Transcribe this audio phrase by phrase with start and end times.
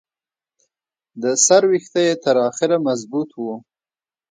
[1.21, 3.55] د سر ویښته یې تر اخره مضبوط وو.